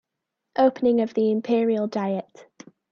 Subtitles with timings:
[0.57, 2.47] Opening of the Imperial diet